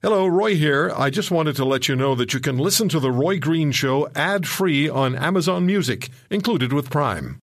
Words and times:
Hello, 0.00 0.28
Roy 0.28 0.54
here. 0.54 0.92
I 0.96 1.10
just 1.10 1.32
wanted 1.32 1.56
to 1.56 1.64
let 1.64 1.88
you 1.88 1.96
know 1.96 2.14
that 2.14 2.32
you 2.32 2.38
can 2.38 2.56
listen 2.56 2.88
to 2.90 3.00
The 3.00 3.10
Roy 3.10 3.40
Green 3.40 3.72
Show 3.72 4.08
ad 4.14 4.46
free 4.46 4.88
on 4.88 5.16
Amazon 5.16 5.66
Music, 5.66 6.08
included 6.30 6.72
with 6.72 6.88
Prime. 6.88 7.40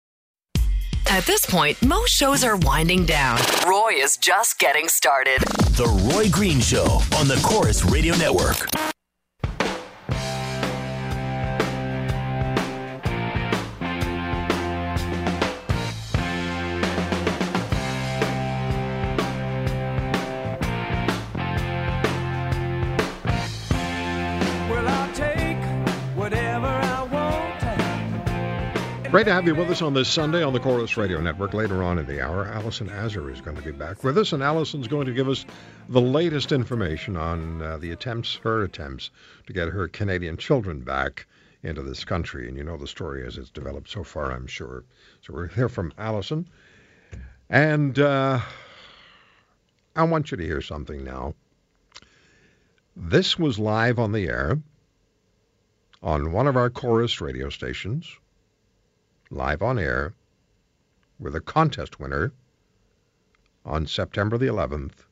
At 1.08 1.26
this 1.26 1.46
point, 1.46 1.80
most 1.80 2.10
shows 2.10 2.42
are 2.42 2.56
winding 2.56 3.06
down. 3.06 3.38
Roy 3.68 3.92
is 3.94 4.16
just 4.16 4.58
getting 4.58 4.88
started. 4.88 5.38
The 5.76 5.86
Roy 6.12 6.28
Green 6.28 6.58
Show 6.58 7.00
on 7.16 7.28
the 7.28 7.40
Corus 7.44 7.84
Radio 7.84 8.16
Network. 8.16 8.68
Great 29.10 29.24
to 29.24 29.32
have 29.32 29.44
you 29.44 29.56
with 29.56 29.68
us 29.68 29.82
on 29.82 29.92
this 29.92 30.08
Sunday 30.08 30.44
on 30.44 30.52
the 30.52 30.60
Corus 30.60 30.96
Radio 30.96 31.20
Network. 31.20 31.52
Later 31.52 31.82
on 31.82 31.98
in 31.98 32.06
the 32.06 32.24
hour, 32.24 32.46
Allison 32.46 32.88
Azar 32.88 33.28
is 33.28 33.40
going 33.40 33.56
to 33.56 33.62
be 33.62 33.72
back 33.72 34.04
with 34.04 34.16
us, 34.16 34.32
and 34.32 34.40
Allison's 34.40 34.86
going 34.86 35.06
to 35.06 35.12
give 35.12 35.28
us 35.28 35.44
the 35.88 36.00
latest 36.00 36.52
information 36.52 37.16
on 37.16 37.60
uh, 37.60 37.76
the 37.78 37.90
attempts, 37.90 38.36
her 38.44 38.62
attempts, 38.62 39.10
to 39.48 39.52
get 39.52 39.66
her 39.66 39.88
Canadian 39.88 40.36
children 40.36 40.82
back 40.82 41.26
into 41.64 41.82
this 41.82 42.04
country. 42.04 42.46
And 42.46 42.56
you 42.56 42.62
know 42.62 42.76
the 42.76 42.86
story 42.86 43.26
as 43.26 43.36
it's 43.36 43.50
developed 43.50 43.90
so 43.90 44.04
far, 44.04 44.30
I'm 44.30 44.46
sure. 44.46 44.84
So 45.22 45.34
we're 45.34 45.48
here 45.48 45.68
from 45.68 45.92
Allison. 45.98 46.48
And 47.48 47.98
uh, 47.98 48.38
I 49.96 50.04
want 50.04 50.30
you 50.30 50.36
to 50.36 50.44
hear 50.44 50.62
something 50.62 51.02
now. 51.02 51.34
This 52.94 53.36
was 53.36 53.58
live 53.58 53.98
on 53.98 54.12
the 54.12 54.28
air 54.28 54.60
on 56.00 56.30
one 56.30 56.46
of 56.46 56.56
our 56.56 56.70
Corus 56.70 57.20
radio 57.20 57.50
stations 57.50 58.06
live 59.30 59.62
on 59.62 59.78
air 59.78 60.12
with 61.18 61.34
a 61.36 61.40
contest 61.40 62.00
winner 62.00 62.32
on 63.64 63.86
September 63.86 64.36
the 64.36 64.46
11th, 64.46 65.04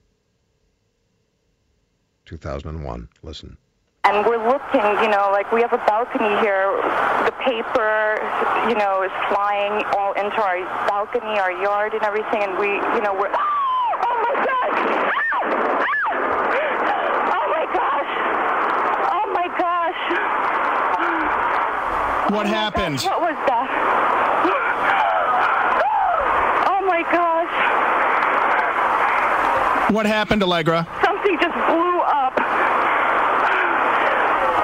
2001. 2.25 3.09
Listen. 3.23 3.57
And 4.05 4.25
we're 4.27 4.39
looking, 4.45 4.81
you 5.03 5.11
know, 5.11 5.29
like 5.33 5.53
we 5.53 5.61
have 5.61 5.73
a 5.73 5.85
balcony 5.87 6.31
here. 6.41 6.73
The 7.25 7.33
paper, 7.45 8.19
you 8.69 8.75
know, 8.75 9.03
is 9.03 9.13
flying 9.29 9.85
all 9.97 10.13
into 10.15 10.41
our 10.43 10.59
balcony, 10.89 11.39
our 11.39 11.53
yard, 11.53 11.93
and 11.95 12.03
everything. 12.03 12.43
And 12.43 12.59
we, 12.59 12.69
you 12.69 13.01
know, 13.03 13.15
we're. 13.15 13.31
Oh 14.01 14.17
my 14.23 14.35
gosh! 14.45 14.79
Ah! 15.15 15.43
Ah! 16.07 17.35
Oh 17.35 17.47
my 17.51 17.65
gosh! 17.75 18.13
Oh 19.11 19.27
my 19.35 19.49
gosh! 19.59 20.01
What 22.31 22.47
happened? 22.47 23.01
What 23.01 23.21
was 23.21 23.37
that? 23.49 23.69
Oh 26.69 26.81
my 26.87 27.03
gosh! 27.03 27.55
What 29.91 30.05
happened, 30.05 30.43
Allegra? 30.43 30.87
Something 31.03 31.39
just 31.41 31.55
blew 31.55 32.01
up. 32.01 32.35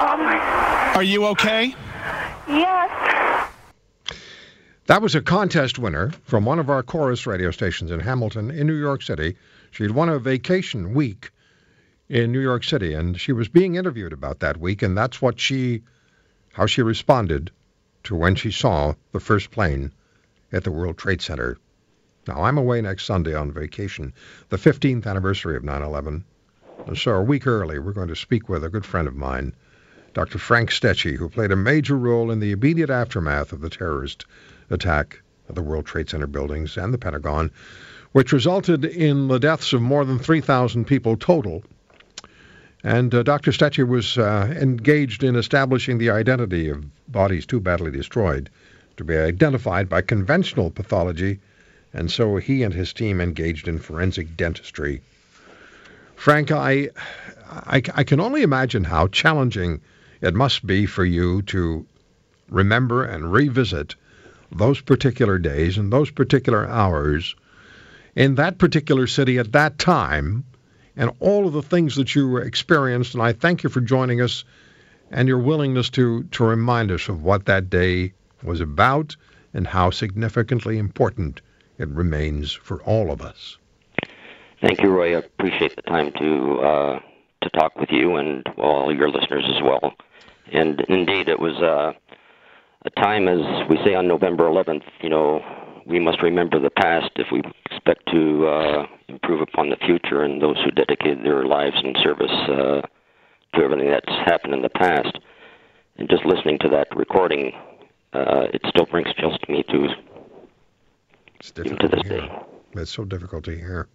Oh 0.01 0.17
my. 0.19 0.93
Are 0.95 1.03
you 1.03 1.25
okay? 1.27 1.73
Yes. 2.47 3.49
That 4.85 5.01
was 5.01 5.15
a 5.15 5.21
contest 5.21 5.79
winner 5.79 6.11
from 6.25 6.45
one 6.45 6.59
of 6.59 6.69
our 6.69 6.83
Corus 6.83 7.25
radio 7.25 7.49
stations 7.49 7.89
in 7.89 7.99
Hamilton, 8.01 8.51
in 8.51 8.67
New 8.67 8.75
York 8.75 9.01
City. 9.01 9.35
She'd 9.71 9.89
won 9.89 10.09
a 10.09 10.19
vacation 10.19 10.93
week 10.93 11.31
in 12.07 12.31
New 12.31 12.39
York 12.39 12.63
City, 12.63 12.93
and 12.93 13.19
she 13.19 13.31
was 13.31 13.47
being 13.47 13.75
interviewed 13.75 14.13
about 14.13 14.41
that 14.41 14.57
week, 14.57 14.83
and 14.83 14.95
that's 14.95 15.23
what 15.23 15.39
she, 15.39 15.81
how 16.53 16.67
she 16.67 16.83
responded 16.83 17.49
to 18.03 18.15
when 18.15 18.35
she 18.35 18.51
saw 18.51 18.93
the 19.11 19.19
first 19.19 19.49
plane 19.49 19.91
at 20.51 20.63
the 20.63 20.71
World 20.71 20.99
Trade 20.99 21.23
Center. 21.23 21.57
Now, 22.27 22.43
I'm 22.43 22.57
away 22.57 22.81
next 22.81 23.05
Sunday 23.05 23.35
on 23.35 23.51
vacation, 23.51 24.13
the 24.49 24.57
15th 24.57 25.05
anniversary 25.05 25.55
of 25.55 25.63
9 25.63 25.81
11. 25.81 26.23
And 26.87 26.97
So, 26.97 27.11
a 27.11 27.21
week 27.21 27.45
early, 27.45 27.77
we're 27.77 27.93
going 27.93 28.07
to 28.07 28.15
speak 28.15 28.49
with 28.49 28.63
a 28.63 28.69
good 28.69 28.85
friend 28.85 29.07
of 29.07 29.15
mine, 29.15 29.53
Dr. 30.13 30.39
Frank 30.39 30.71
Stechey, 30.71 31.15
who 31.17 31.29
played 31.29 31.51
a 31.51 31.55
major 31.55 31.95
role 31.95 32.31
in 32.31 32.39
the 32.39 32.51
immediate 32.51 32.89
aftermath 32.89 33.53
of 33.53 33.61
the 33.61 33.69
terrorist 33.69 34.25
attack 34.69 35.21
at 35.49 35.55
the 35.55 35.61
World 35.61 35.85
Trade 35.85 36.09
Center 36.09 36.25
buildings 36.25 36.77
and 36.77 36.93
the 36.93 36.97
Pentagon, 36.97 37.51
which 38.11 38.33
resulted 38.33 38.85
in 38.85 39.27
the 39.27 39.39
deaths 39.39 39.73
of 39.73 39.81
more 39.81 40.05
than 40.05 40.17
3,000 40.17 40.85
people 40.85 41.17
total. 41.17 41.63
And 42.83 43.13
uh, 43.13 43.23
Dr. 43.23 43.51
Stechey 43.51 43.87
was 43.87 44.17
uh, 44.17 44.51
engaged 44.59 45.23
in 45.23 45.35
establishing 45.35 45.97
the 45.97 46.11
identity 46.11 46.69
of 46.69 46.85
bodies 47.11 47.45
too 47.45 47.59
badly 47.59 47.91
destroyed 47.91 48.49
to 48.97 49.03
be 49.03 49.15
identified 49.15 49.89
by 49.89 50.01
conventional 50.01 50.71
pathology, 50.71 51.39
and 51.95 52.11
so 52.11 52.35
he 52.35 52.61
and 52.63 52.73
his 52.73 52.91
team 52.91 53.21
engaged 53.21 53.69
in 53.69 53.79
forensic 53.79 54.35
dentistry. 54.35 55.01
Frank, 56.15 56.51
I, 56.51 56.89
I, 57.49 57.81
I 57.93 58.03
can 58.03 58.19
only 58.19 58.41
imagine 58.41 58.83
how 58.83 59.07
challenging 59.07 59.79
it 60.19 60.33
must 60.33 60.65
be 60.65 60.85
for 60.85 61.05
you 61.05 61.41
to 61.43 61.85
remember 62.49 63.05
and 63.05 63.31
revisit 63.31 63.95
those 64.51 64.81
particular 64.81 65.37
days 65.39 65.77
and 65.77 65.91
those 65.91 66.11
particular 66.11 66.67
hours 66.67 67.33
in 68.13 68.35
that 68.35 68.57
particular 68.57 69.07
city 69.07 69.39
at 69.39 69.53
that 69.53 69.79
time 69.79 70.43
and 70.97 71.11
all 71.21 71.47
of 71.47 71.53
the 71.53 71.61
things 71.61 71.95
that 71.95 72.13
you 72.13 72.37
experienced. 72.37 73.13
And 73.13 73.23
I 73.23 73.31
thank 73.31 73.63
you 73.63 73.69
for 73.69 73.81
joining 73.81 74.21
us 74.21 74.43
and 75.11 75.29
your 75.29 75.39
willingness 75.39 75.89
to, 75.91 76.23
to 76.23 76.43
remind 76.43 76.91
us 76.91 77.07
of 77.07 77.23
what 77.23 77.45
that 77.45 77.69
day 77.69 78.11
was 78.43 78.59
about 78.59 79.15
and 79.53 79.65
how 79.65 79.91
significantly 79.91 80.77
important 80.77 81.41
it 81.77 81.89
remains 81.89 82.53
for 82.53 82.81
all 82.83 83.11
of 83.11 83.21
us. 83.21 83.57
Thank 84.61 84.81
you, 84.81 84.89
Roy. 84.89 85.15
I 85.15 85.19
appreciate 85.19 85.75
the 85.75 85.81
time 85.83 86.11
to 86.19 86.59
uh, 86.59 86.99
to 87.43 87.49
talk 87.51 87.75
with 87.75 87.89
you 87.91 88.15
and 88.15 88.45
all 88.57 88.93
your 88.95 89.09
listeners 89.09 89.43
as 89.47 89.61
well. 89.61 89.93
And 90.51 90.81
indeed, 90.89 91.27
it 91.27 91.39
was 91.39 91.55
uh, 91.61 91.93
a 92.85 92.89
time, 93.01 93.27
as 93.27 93.39
we 93.69 93.77
say 93.83 93.95
on 93.95 94.07
November 94.07 94.45
11th. 94.45 94.83
You 95.01 95.09
know, 95.09 95.41
we 95.85 95.99
must 95.99 96.21
remember 96.21 96.59
the 96.59 96.69
past 96.69 97.11
if 97.17 97.27
we 97.31 97.41
expect 97.69 98.07
to 98.11 98.47
uh, 98.47 98.85
improve 99.07 99.41
upon 99.41 99.69
the 99.69 99.77
future. 99.85 100.23
And 100.23 100.41
those 100.41 100.57
who 100.63 100.71
dedicated 100.71 101.25
their 101.25 101.45
lives 101.45 101.77
in 101.83 101.93
service 102.01 102.31
uh, 102.49 102.81
to 103.57 103.63
everything 103.63 103.89
that's 103.89 104.15
happened 104.25 104.53
in 104.53 104.61
the 104.61 104.69
past. 104.69 105.17
And 105.97 106.09
just 106.09 106.25
listening 106.25 106.59
to 106.59 106.69
that 106.69 106.87
recording, 106.95 107.51
uh, 108.13 108.47
it 108.53 108.61
still 108.69 108.85
brings 108.85 109.13
chills 109.15 109.37
to 109.45 109.51
me 109.51 109.63
too. 109.69 109.87
It's 111.39 111.51
difficult 111.51 111.91
to 111.91 111.97
to 111.97 112.03
hear. 112.03 112.21
day. 112.21 112.31
It's 112.75 112.91
so 112.91 113.05
difficult 113.05 113.45
to 113.45 113.55
hear. 113.55 113.87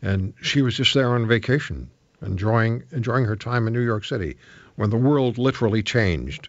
And 0.00 0.34
she 0.42 0.62
was 0.62 0.76
just 0.76 0.94
there 0.94 1.14
on 1.14 1.26
vacation, 1.28 1.90
enjoying 2.20 2.84
enjoying 2.92 3.24
her 3.24 3.36
time 3.36 3.66
in 3.66 3.72
New 3.72 3.84
York 3.84 4.04
City 4.04 4.36
when 4.76 4.90
the 4.90 4.96
world 4.96 5.38
literally 5.38 5.82
changed. 5.82 6.48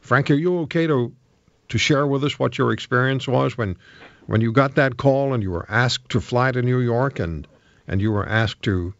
Frank, 0.00 0.30
are 0.30 0.34
you 0.34 0.60
okay 0.60 0.86
to 0.86 1.14
to 1.68 1.78
share 1.78 2.06
with 2.06 2.24
us 2.24 2.38
what 2.38 2.58
your 2.58 2.72
experience 2.72 3.26
was 3.26 3.56
when 3.56 3.76
when 4.26 4.40
you 4.40 4.52
got 4.52 4.76
that 4.76 4.96
call 4.96 5.34
and 5.34 5.42
you 5.42 5.50
were 5.50 5.66
asked 5.68 6.10
to 6.10 6.20
fly 6.20 6.52
to 6.52 6.62
New 6.62 6.80
York 6.80 7.18
and 7.18 7.46
and 7.88 8.00
you 8.00 8.12
were 8.12 8.28
asked 8.28 8.62
to 8.62 8.94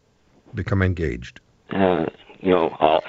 become 0.53 0.81
engaged? 0.81 1.39
uh, 1.71 2.05
you 2.39 2.51
know, 2.51 2.75
I'll, 2.79 3.01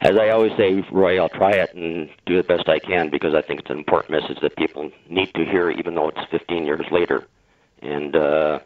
as 0.00 0.16
I 0.18 0.30
always 0.30 0.52
say, 0.56 0.84
Roy, 0.92 1.18
I'll 1.20 1.28
try 1.28 1.52
it 1.52 1.74
and 1.74 2.08
do 2.26 2.36
the 2.36 2.42
best 2.42 2.68
I 2.68 2.78
can 2.78 3.10
because 3.10 3.34
I 3.34 3.42
think 3.42 3.60
it's 3.60 3.70
an 3.70 3.78
important 3.78 4.10
message 4.10 4.38
that 4.42 4.56
people 4.56 4.90
need 5.08 5.32
to 5.34 5.44
hear, 5.44 5.70
even 5.70 5.94
though 5.94 6.08
it's 6.08 6.30
15 6.30 6.66
years 6.66 6.84
later. 6.90 7.26
And 7.82 8.14
uh, 8.14 8.60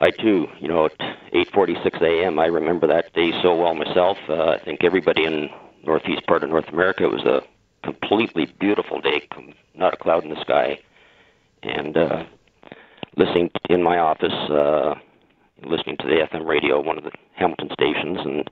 I 0.00 0.10
too, 0.10 0.46
you 0.60 0.68
know, 0.68 0.86
at 0.86 0.98
8:46 1.32 2.00
a.m., 2.02 2.38
I 2.38 2.46
remember 2.46 2.86
that 2.86 3.12
day 3.12 3.32
so 3.42 3.54
well 3.54 3.74
myself. 3.74 4.18
Uh, 4.28 4.50
I 4.50 4.58
think 4.58 4.84
everybody 4.84 5.24
in 5.24 5.50
northeast 5.84 6.26
part 6.26 6.44
of 6.44 6.50
North 6.50 6.68
America 6.68 7.04
it 7.04 7.12
was 7.12 7.24
a 7.24 7.42
completely 7.82 8.46
beautiful 8.58 9.00
day, 9.00 9.26
not 9.74 9.94
a 9.94 9.96
cloud 9.96 10.24
in 10.24 10.30
the 10.30 10.40
sky, 10.40 10.78
and 11.62 11.96
uh, 11.96 12.24
listening 13.16 13.50
in 13.68 13.82
my 13.82 13.98
office. 13.98 14.32
Uh, 14.50 14.94
listening 15.64 15.96
to 15.98 16.06
the 16.06 16.26
FM 16.30 16.46
radio, 16.46 16.80
one 16.80 16.98
of 16.98 17.04
the 17.04 17.10
Hamilton 17.34 17.68
stations, 17.72 18.18
and 18.24 18.48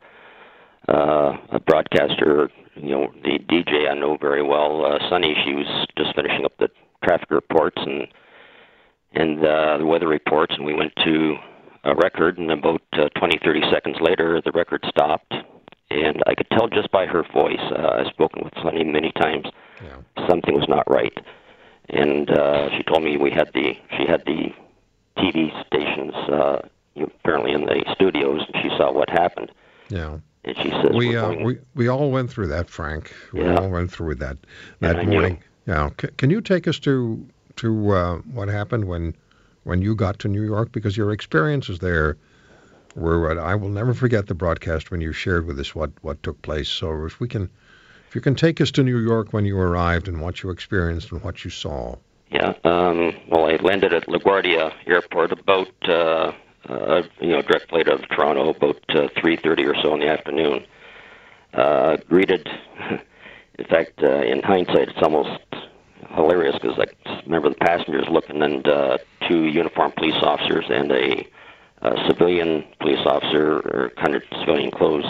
uh, 0.88 1.37
a 1.50 1.61
broadcaster, 1.61 2.50
you 2.77 2.91
know, 2.91 3.12
the 3.23 3.38
DJ 3.38 3.91
I 3.91 3.94
know 3.94 4.17
very 4.21 4.43
well, 4.43 4.85
uh, 4.85 4.99
Sunny. 5.09 5.37
She 5.44 5.55
was 5.55 5.67
just 5.97 6.15
finishing 6.15 6.44
up 6.44 6.56
the 6.59 6.69
traffic 7.05 7.31
reports 7.31 7.77
and 7.85 8.06
and 9.12 9.38
uh, 9.44 9.79
the 9.79 9.87
weather 9.87 10.09
reports, 10.09 10.55
and 10.56 10.67
we 10.67 10.75
went 10.75 10.93
to 11.05 11.37
a 11.85 11.94
record, 11.94 12.37
and 12.38 12.50
about 12.50 12.83
uh, 12.93 13.09
20, 13.19 13.38
30 13.43 13.62
seconds 13.73 13.97
later, 14.00 14.43
the 14.44 14.53
record 14.53 14.85
stopped, 14.88 15.33
and 15.91 16.23
I 16.27 16.35
could 16.35 16.50
tell 16.50 16.69
just 16.69 16.91
by 16.91 17.06
her 17.06 17.25
voice. 17.33 17.61
Uh, 17.71 18.00
I've 18.00 18.09
spoken 18.09 18.44
with 18.44 18.53
Sunny 18.62 18.85
many 18.85 19.12
times. 19.12 19.47
Yeah. 19.83 19.97
Something 20.29 20.55
was 20.55 20.69
not 20.69 20.85
right, 20.91 21.17
and 21.88 22.31
uh, 22.31 22.69
she 22.77 22.83
told 22.83 23.05
me 23.05 23.17
we 23.17 23.31
had 23.31 23.50
the 23.55 23.75
she 23.97 24.06
had 24.06 24.23
the 24.27 24.53
TV 25.17 25.50
stations 25.67 26.15
uh, 26.31 26.59
apparently 27.00 27.53
in 27.53 27.62
the 27.62 27.85
studios, 27.94 28.43
and 28.53 28.62
she 28.62 28.69
saw 28.77 28.93
what 28.93 29.09
happened. 29.11 29.50
Yeah. 29.88 30.19
And 30.46 30.56
she 30.58 30.70
says, 30.70 30.90
We 30.94 31.08
"We're 31.10 31.19
uh, 31.25 31.34
we 31.44 31.58
we 31.75 31.88
all 31.88 32.10
went 32.10 32.31
through 32.31 32.46
that, 32.48 32.70
Frank. 32.70 33.12
We 33.32 33.40
Yeah. 33.43 33.56
all 33.56 33.69
went 33.69 33.90
through 33.90 34.14
that 34.16 34.38
that 34.81 35.04
knew. 35.04 35.12
morning. 35.12 35.38
Yeah. 35.66 35.90
C- 36.00 36.08
can 36.16 36.31
you 36.31 36.40
take 36.40 36.69
us 36.69 36.78
to 36.81 37.26
to 37.56 37.90
uh, 37.90 38.16
what 38.32 38.48
happened 38.48 38.84
when 38.87 39.14
when 39.64 39.82
you 39.82 39.94
got 39.96 40.19
to 40.20 40.28
New 40.28 40.43
York? 40.44 40.70
Because 40.72 40.96
your 40.96 41.10
experiences 41.12 41.81
there 41.81 42.16
were 42.94 43.20
what 43.20 43.38
I 43.38 43.54
will 43.56 43.69
never 43.69 43.93
forget 43.93 44.26
the 44.26 44.34
broadcast 44.34 44.90
when 44.90 45.00
you 45.00 45.12
shared 45.12 45.46
with 45.46 45.58
us 45.58 45.75
what 45.75 45.90
what 46.02 46.22
took 46.22 46.40
place. 46.43 46.69
So 46.69 47.04
if 47.04 47.19
we 47.19 47.26
can, 47.28 47.50
if 48.08 48.14
you 48.14 48.20
can 48.20 48.37
take 48.37 48.60
us 48.60 48.70
to 48.72 48.82
New 48.84 48.99
York 48.99 49.32
when 49.32 49.44
you 49.44 49.58
arrived 49.58 50.06
and 50.06 50.20
what 50.20 50.42
you 50.42 50.50
experienced 50.50 51.10
and 51.12 51.22
what 51.25 51.44
you 51.44 51.50
saw. 51.50 51.96
Yeah. 52.31 52.54
Um, 52.64 53.14
well, 53.28 53.46
I 53.46 53.56
landed 53.56 53.92
at 53.92 54.06
LaGuardia 54.06 54.72
Airport 54.87 55.32
about 55.32 55.69
uh, 56.68 57.02
you 57.20 57.30
know 57.30 57.42
direct 57.42 57.68
flight 57.68 57.88
out 57.88 58.02
of 58.02 58.08
Toronto 58.08 58.50
about 58.50 58.82
uh, 58.90 59.08
3:30 59.16 59.66
or 59.66 59.74
so 59.82 59.94
in 59.94 60.00
the 60.00 60.08
afternoon. 60.08 60.64
Uh, 61.54 61.96
greeted, 62.08 62.48
in 63.58 63.64
fact, 63.66 64.02
uh, 64.02 64.22
in 64.22 64.42
hindsight, 64.42 64.88
it's 64.88 65.02
almost 65.02 65.40
hilarious 66.14 66.56
because 66.60 66.78
I 66.78 67.22
remember 67.24 67.48
the 67.48 67.56
passengers 67.56 68.06
looking 68.10 68.42
and 68.42 68.66
uh, 68.66 68.98
two 69.28 69.44
uniformed 69.44 69.96
police 69.96 70.22
officers 70.22 70.64
and 70.68 70.90
a, 70.92 71.26
a 71.82 72.06
civilian 72.08 72.64
police 72.80 73.04
officer 73.06 73.58
or 73.58 73.92
kind 73.96 74.14
of 74.14 74.22
civilian 74.40 74.70
clothes 74.70 75.06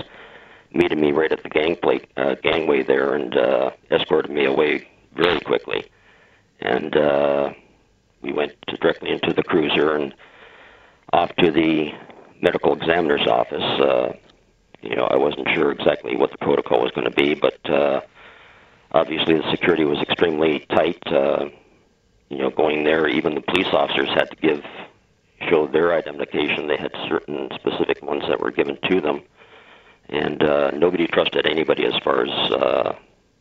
meeted 0.73 0.99
me 0.99 1.13
right 1.13 1.33
at 1.33 1.43
the 1.43 1.49
gangplank 1.49 2.09
uh, 2.17 2.35
gangway 2.43 2.83
there 2.83 3.15
and 3.15 3.37
uh, 3.37 3.71
escorted 3.91 4.31
me 4.31 4.45
away 4.45 4.87
very 5.15 5.41
quickly 5.41 5.85
and 6.61 6.97
uh, 6.97 7.53
we 8.23 8.33
went 8.33 8.53
directly 8.81 9.11
into 9.11 9.33
the 9.33 9.43
cruiser 9.43 9.95
and 9.95 10.15
off 11.13 11.35
to 11.37 11.51
the 11.51 11.93
medical 12.41 12.75
examiner's 12.75 13.27
office. 13.27 13.63
Uh, 13.63 14.13
you 14.83 14.95
know, 14.95 15.05
I 15.05 15.17
wasn't 15.17 15.49
sure 15.55 15.73
exactly 15.73 16.17
what 16.17 16.31
the 16.31 16.39
protocol 16.39 16.83
was 16.83 16.93
going 16.93 17.11
to 17.11 17.17
be, 17.17 17.35
but 17.35 17.59
uh, 17.71 18.01
obviously 18.93 19.35
the 19.35 19.51
security 19.51 19.85
was 19.85 19.99
extremely 20.01 20.61
tight. 20.71 21.03
Uh, 21.07 21.47
you 22.29 22.39
know, 22.39 22.51
going 22.51 22.85
there, 22.85 23.09
even 23.09 23.35
the 23.35 23.41
police 23.41 23.69
officers 23.73 24.09
had 24.11 24.31
to 24.31 24.37
give 24.37 24.65
show 25.49 25.67
their 25.67 25.95
identification. 25.95 26.67
They 26.67 26.77
had 26.77 26.93
certain 27.09 27.51
specific 27.55 28.03
ones 28.03 28.23
that 28.29 28.41
were 28.41 28.51
given 28.51 28.79
to 28.89 29.01
them, 29.01 29.23
and 30.09 30.43
uh, 30.43 30.71
nobody 30.73 31.07
trusted 31.07 31.47
anybody 31.47 31.85
as 31.85 31.95
far 32.03 32.25
as 32.25 32.53
uh, 32.53 32.95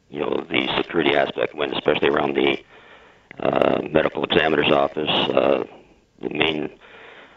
you 0.09 0.19
know 0.19 0.45
the 0.49 0.67
security 0.77 1.15
aspect 1.15 1.55
went, 1.55 1.73
especially 1.73 2.09
around 2.09 2.35
the 2.35 2.57
uh, 3.39 3.81
medical 3.89 4.23
examiner's 4.23 4.71
office, 4.71 5.09
uh, 5.09 5.63
the 6.21 6.29
main, 6.29 6.69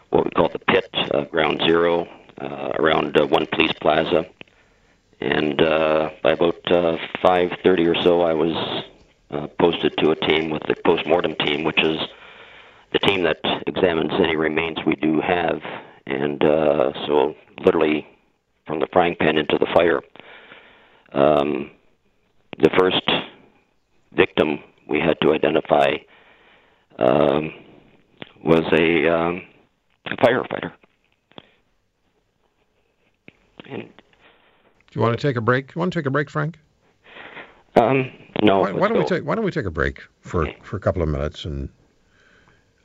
what 0.09 0.25
we 0.25 0.31
call 0.31 0.49
the 0.49 0.59
pit, 0.59 0.89
uh, 1.13 1.25
ground 1.25 1.61
zero, 1.65 2.07
uh, 2.41 2.71
around 2.79 3.17
uh, 3.19 3.25
One 3.27 3.45
Police 3.47 3.73
Plaza. 3.81 4.25
And 5.21 5.61
uh, 5.61 6.09
by 6.23 6.31
about 6.31 6.71
uh, 6.71 6.97
5.30 7.23 7.87
or 7.87 8.03
so, 8.03 8.21
I 8.21 8.33
was 8.33 8.83
uh, 9.31 9.47
posted 9.59 9.95
to 9.97 10.11
a 10.11 10.15
team 10.15 10.49
with 10.49 10.63
the 10.63 10.75
postmortem 10.85 11.35
team, 11.35 11.63
which 11.63 11.81
is 11.83 11.97
the 12.93 12.99
team 12.99 13.23
that 13.23 13.39
examines 13.67 14.11
any 14.13 14.35
remains 14.35 14.77
we 14.85 14.95
do 14.95 15.19
have. 15.21 15.61
And 16.05 16.43
uh, 16.43 16.93
so 17.05 17.35
literally 17.63 18.07
from 18.65 18.79
the 18.79 18.87
frying 18.93 19.15
pan 19.19 19.37
into 19.37 19.57
the 19.57 19.67
fire. 19.73 20.01
Um, 21.11 21.71
the 22.59 22.69
first 22.77 23.03
victim 24.13 24.59
we 24.87 24.99
had 24.99 25.19
to 25.21 25.33
identify 25.33 25.93
um, 26.99 27.53
was 28.43 28.63
a, 28.71 29.07
um, 29.07 29.41
firefighter. 30.17 30.71
And 33.69 33.83
Do 33.83 33.89
you 34.93 35.01
want 35.01 35.19
to 35.19 35.27
take 35.27 35.35
a 35.35 35.41
break? 35.41 35.75
You 35.75 35.79
want 35.79 35.93
to 35.93 35.99
take 35.99 36.05
a 36.05 36.11
break, 36.11 36.29
Frank? 36.29 36.57
um, 37.75 38.11
no, 38.41 38.59
Why, 38.61 38.71
why 38.71 38.87
don't 38.87 38.97
we 38.97 39.05
take 39.05 39.23
Why 39.23 39.35
don't 39.35 39.45
we 39.45 39.51
take 39.51 39.65
a 39.65 39.71
break 39.71 40.01
for 40.21 40.43
Okay. 40.47 40.57
for 40.63 40.77
a 40.77 40.79
couple 40.79 41.01
of 41.01 41.09
minutes 41.09 41.45
and. 41.45 41.69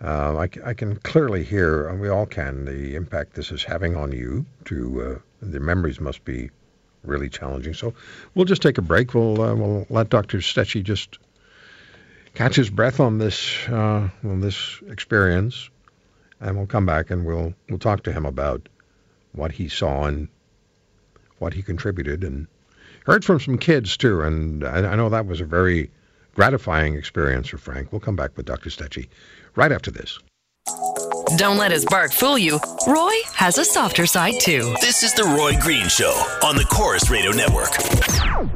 Uh, 0.03 0.37
I, 0.37 0.71
I 0.71 0.75
can 0.75 0.97
clearly 0.97 1.45
hear, 1.45 1.89
and 1.89 1.99
we 2.01 2.09
all 2.11 2.27
can, 2.27 2.67
the 2.67 2.95
impact 2.95 3.35
this 3.35 3.51
is 3.53 3.63
having 3.63 3.97
on 3.97 4.13
you. 4.13 4.45
To 4.67 5.03
uh, 5.03 5.19
the 5.41 5.61
memories 5.61 5.99
must 6.01 6.25
be 6.25 6.51
really 7.05 7.31
challenging. 7.31 7.73
So 7.75 7.95
we'll 8.35 8.45
just 8.45 8.61
take 8.61 8.77
a 8.77 8.83
break. 8.83 9.15
We'll 9.15 9.41
uh, 9.41 9.55
we'll 9.55 9.87
let 9.89 10.11
Dr. 10.11 10.39
Stechey 10.39 10.83
just 10.83 11.19
catch 12.35 12.57
his 12.57 12.69
breath 12.69 13.01
on 13.01 13.17
this 13.19 13.67
uh, 13.69 14.11
on 14.25 14.41
this 14.41 14.81
experience, 14.89 15.71
and 16.41 16.57
we'll 16.57 16.67
come 16.67 16.87
back 16.87 17.11
and 17.11 17.25
we'll 17.25 17.55
we'll 17.69 17.79
talk 17.79 18.03
to 18.05 18.13
him 18.13 18.27
about 18.27 18.69
what 19.33 19.53
he 19.53 19.69
saw 19.69 20.05
and 20.05 20.29
what 21.39 21.55
he 21.55 21.63
contributed, 21.63 22.23
and 22.23 22.47
heard 23.07 23.25
from 23.25 23.41
some 23.41 23.59
kids 23.59 23.97
too. 23.97 24.23
And 24.23 24.65
I, 24.65 24.93
I 24.93 24.97
know 24.97 25.09
that 25.09 25.27
was 25.27 25.41
a 25.41 25.45
very 25.45 25.91
gratifying 26.35 26.95
experience 26.95 27.49
for 27.49 27.59
Frank. 27.59 27.93
We'll 27.93 28.01
come 28.01 28.17
back 28.17 28.37
with 28.37 28.47
Dr. 28.47 28.71
Stechey 28.71 29.09
right 29.55 29.73
after 29.73 29.91
this. 29.91 30.19
Don't 31.37 31.59
let 31.59 31.73
his 31.73 31.85
bark 31.85 32.13
fool 32.13 32.39
you. 32.39 32.61
Roy 32.87 33.13
has 33.33 33.59
a 33.59 33.65
softer 33.65 34.07
side 34.07 34.35
too. 34.41 34.75
This 34.81 35.03
is 35.03 35.15
The 35.15 35.25
Roy 35.25 35.59
Green 35.61 35.89
Show 35.89 36.13
on 36.45 36.57
the 36.57 36.65
Corus 36.65 37.11
Radio 37.11 37.33
Network. 37.33 38.54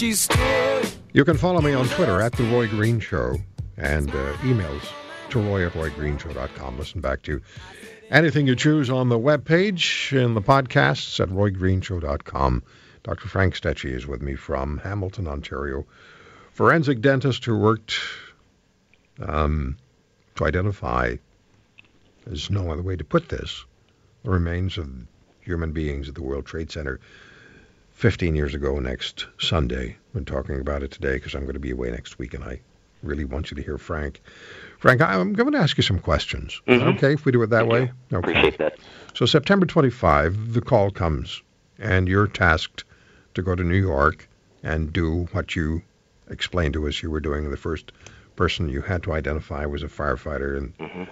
You 0.00 1.26
can 1.26 1.36
follow 1.36 1.60
me 1.60 1.74
on 1.74 1.86
Twitter 1.88 2.22
at 2.22 2.32
The 2.32 2.44
Roy 2.44 2.66
Green 2.68 3.00
Show 3.00 3.36
and 3.76 4.08
uh, 4.08 4.32
emails 4.38 4.80
to 5.28 5.38
roy 5.38 5.66
at 5.66 5.74
roygreenshow.com. 5.74 6.78
Listen 6.78 7.02
back 7.02 7.20
to 7.24 7.42
anything 8.10 8.46
you 8.46 8.56
choose 8.56 8.88
on 8.88 9.10
the 9.10 9.18
webpage 9.18 10.18
and 10.18 10.34
the 10.34 10.40
podcasts 10.40 11.20
at 11.20 11.28
roygreenshow.com. 11.28 12.62
Dr. 13.02 13.28
Frank 13.28 13.54
Stechey 13.54 13.92
is 13.92 14.06
with 14.06 14.22
me 14.22 14.36
from 14.36 14.78
Hamilton, 14.78 15.28
Ontario. 15.28 15.84
Forensic 16.54 17.02
dentist 17.02 17.44
who 17.44 17.58
worked 17.58 18.00
um, 19.20 19.76
to 20.36 20.46
identify, 20.46 21.16
there's 22.24 22.48
no 22.48 22.70
other 22.72 22.80
way 22.80 22.96
to 22.96 23.04
put 23.04 23.28
this, 23.28 23.66
the 24.24 24.30
remains 24.30 24.78
of 24.78 24.88
human 25.42 25.72
beings 25.72 26.08
at 26.08 26.14
the 26.14 26.22
World 26.22 26.46
Trade 26.46 26.72
Center 26.72 27.00
15 28.00 28.34
years 28.34 28.54
ago 28.54 28.78
next 28.78 29.26
Sunday. 29.38 29.94
Been 30.14 30.24
talking 30.24 30.58
about 30.58 30.82
it 30.82 30.90
today 30.90 31.16
because 31.16 31.34
I'm 31.34 31.42
going 31.42 31.52
to 31.52 31.58
be 31.60 31.70
away 31.70 31.90
next 31.90 32.18
week, 32.18 32.32
and 32.32 32.42
I 32.42 32.58
really 33.02 33.26
want 33.26 33.50
you 33.50 33.56
to 33.56 33.62
hear 33.62 33.76
Frank. 33.76 34.22
Frank, 34.78 35.02
I'm 35.02 35.34
going 35.34 35.52
to 35.52 35.58
ask 35.58 35.76
you 35.76 35.82
some 35.82 35.98
questions. 35.98 36.62
Mhm. 36.66 36.96
okay 36.96 37.12
if 37.12 37.26
we 37.26 37.32
do 37.32 37.42
it 37.42 37.48
that 37.50 37.60
Thank 37.68 37.72
way? 37.72 37.92
you. 38.10 38.16
Okay. 38.16 38.30
Appreciate 38.30 38.56
that. 38.58 38.78
So 39.12 39.26
September 39.26 39.66
25, 39.66 40.54
the 40.54 40.62
call 40.62 40.90
comes, 40.90 41.42
and 41.78 42.08
you're 42.08 42.26
tasked 42.26 42.84
to 43.34 43.42
go 43.42 43.54
to 43.54 43.62
New 43.62 43.76
York 43.76 44.26
and 44.62 44.90
do 44.90 45.28
what 45.32 45.54
you 45.54 45.82
explained 46.30 46.72
to 46.74 46.88
us 46.88 47.02
you 47.02 47.10
were 47.10 47.20
doing. 47.20 47.50
The 47.50 47.56
first 47.58 47.92
person 48.34 48.70
you 48.70 48.80
had 48.80 49.02
to 49.02 49.12
identify 49.12 49.66
was 49.66 49.82
a 49.82 49.88
firefighter, 49.88 50.56
and 50.56 50.72
Mhm. 50.78 51.06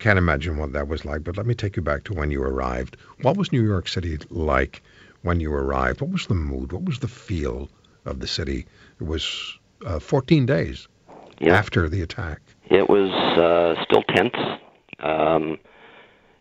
can't 0.00 0.18
imagine 0.18 0.56
what 0.56 0.72
that 0.72 0.88
was 0.88 1.04
like. 1.04 1.22
But 1.22 1.36
let 1.36 1.46
me 1.46 1.54
take 1.54 1.76
you 1.76 1.82
back 1.82 2.02
to 2.04 2.14
when 2.14 2.32
you 2.32 2.42
arrived. 2.42 2.96
What 3.20 3.36
was 3.36 3.52
New 3.52 3.62
York 3.64 3.86
City 3.86 4.18
like 4.28 4.82
when 5.22 5.40
you 5.40 5.52
arrived? 5.52 6.00
What 6.00 6.10
was 6.10 6.26
the 6.26 6.34
mood? 6.34 6.72
What 6.72 6.84
was 6.84 6.98
the 6.98 7.08
feel 7.08 7.68
of 8.04 8.20
the 8.20 8.26
city? 8.26 8.66
It 9.00 9.04
was 9.04 9.58
uh, 9.86 9.98
14 9.98 10.46
days 10.46 10.88
Yeah. 11.40 11.56
after 11.56 11.88
the 11.88 12.02
attack. 12.02 12.40
It 12.70 12.88
was 12.88 13.10
uh, 13.38 13.82
still 13.84 14.02
tense. 14.14 14.36
Um, 15.00 15.58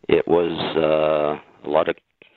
it 0.08 0.28
was 0.28 0.52
uh, 0.78 1.68
a 1.68 1.70
lot 1.70 1.90
of 1.90 1.96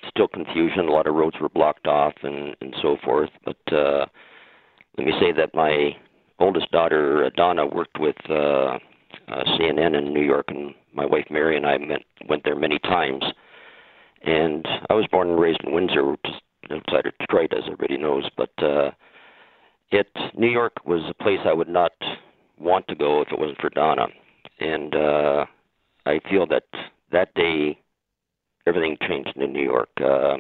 still 0.09 0.29
confusion. 0.29 0.89
A 0.89 0.93
lot 0.93 1.07
of 1.07 1.15
roads 1.15 1.37
were 1.41 1.49
blocked 1.49 1.87
off 1.87 2.15
and, 2.23 2.57
and 2.61 2.75
so 2.83 2.97
forth. 3.05 3.31
But 3.45 3.73
uh, 3.73 4.07
let 4.97 5.07
me 5.07 5.13
say 5.21 5.33
that 5.33 5.55
my 5.55 5.97
oldest 6.39 6.71
daughter, 6.71 7.31
Donna, 7.37 7.67
worked 7.67 7.99
with 7.99 8.17
uh, 8.29 8.35
uh, 8.35 8.79
CNN 9.29 9.97
in 9.97 10.13
New 10.13 10.23
York, 10.23 10.47
and 10.49 10.75
my 10.93 11.07
wife 11.07 11.27
Mary 11.31 11.57
and 11.57 11.67
I 11.67 11.79
met, 11.79 12.03
went 12.29 12.45
there 12.45 12.57
many 12.57 12.79
times. 12.81 13.25
And 14.27 14.67
I 14.89 14.95
was 14.95 15.07
born 15.11 15.31
and 15.31 15.41
raised 15.41 15.61
in 15.65 15.73
Windsor, 15.73 16.11
which 16.11 16.21
is 16.25 16.71
outside 16.71 17.07
of 17.07 17.13
Detroit, 17.19 17.53
as 17.53 17.65
everybody 17.65 17.99
knows. 17.99 18.29
But 18.37 18.51
uh, 18.63 18.91
it 19.91 20.09
New 20.37 20.51
York 20.51 20.73
was 20.85 21.03
a 21.09 21.23
place 21.23 21.41
I 21.45 21.53
would 21.53 21.69
not 21.69 21.93
want 22.59 22.89
to 22.89 22.95
go 22.95 23.21
if 23.21 23.29
it 23.31 23.39
wasn't 23.39 23.61
for 23.61 23.71
Donna. 23.71 24.07
And 24.61 24.95
uh, 24.95 25.45
I 26.07 26.21
feel 26.31 26.47
that 26.47 26.65
that 27.13 27.35
day 27.35 27.79
everything 28.67 28.97
changed 29.07 29.37
in 29.37 29.53
New 29.53 29.63
York. 29.63 29.91
Uh, 30.03 30.37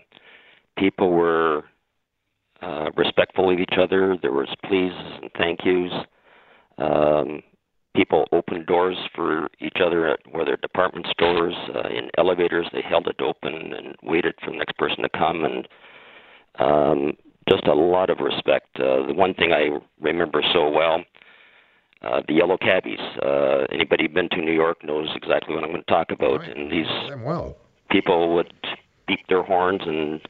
people 0.79 1.11
were 1.11 1.64
uh, 2.62 2.91
respectful 2.97 3.50
of 3.50 3.59
each 3.59 3.75
other. 3.79 4.17
There 4.21 4.33
was 4.33 4.49
please 4.64 4.93
and 5.21 5.31
thank 5.37 5.61
yous. 5.64 5.93
Um, 6.79 7.43
people 7.95 8.27
opened 8.33 8.67
doors 8.67 8.97
for 9.15 9.49
each 9.61 9.79
other 9.85 10.09
at 10.09 10.21
whether 10.31 10.57
department 10.57 11.07
stores, 11.11 11.55
uh, 11.75 11.89
in 11.89 12.11
elevators. 12.19 12.67
They 12.73 12.83
held 12.83 13.07
it 13.07 13.21
open 13.21 13.55
and 13.55 13.97
waited 14.03 14.35
for 14.45 14.51
the 14.51 14.57
next 14.57 14.77
person 14.77 15.03
to 15.03 15.09
come, 15.09 15.45
and 15.45 15.69
um, 16.59 17.13
just 17.49 17.67
a 17.67 17.75
lot 17.75 18.11
of 18.11 18.19
respect. 18.19 18.69
Uh, 18.77 19.07
the 19.07 19.15
one 19.15 19.35
thing 19.35 19.53
I 19.53 19.79
remember 20.01 20.43
so 20.53 20.69
well. 20.69 21.05
Uh, 22.03 22.21
the 22.29 22.35
yellow 22.35 22.59
cabbies. 22.59 23.01
Uh, 23.25 23.65
anybody 23.73 24.07
been 24.07 24.29
to 24.29 24.37
New 24.37 24.53
York 24.53 24.85
knows 24.85 25.09
exactly 25.15 25.55
what 25.55 25.65
I'm 25.65 25.71
going 25.71 25.83
to 25.83 25.91
talk 25.91 26.11
about. 26.11 26.41
Right. 26.41 26.55
And 26.55 26.71
these 26.71 26.87
well. 27.25 27.57
people 27.91 28.35
would 28.35 28.53
beep 29.07 29.21
their 29.29 29.43
horns 29.43 29.81
and 29.87 30.21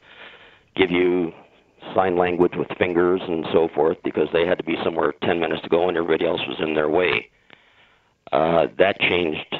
give 0.77 0.89
you 0.89 1.33
sign 1.93 2.17
language 2.17 2.53
with 2.55 2.67
fingers 2.77 3.21
and 3.27 3.45
so 3.51 3.67
forth 3.75 3.97
because 4.03 4.27
they 4.31 4.45
had 4.45 4.57
to 4.57 4.63
be 4.63 4.75
somewhere 4.83 5.13
10 5.23 5.39
minutes 5.39 5.61
to 5.63 5.69
go 5.69 5.87
and 5.87 5.97
everybody 5.97 6.25
else 6.25 6.41
was 6.47 6.57
in 6.59 6.75
their 6.75 6.89
way. 6.89 7.29
Uh, 8.31 8.67
that 8.77 8.99
changed 8.99 9.55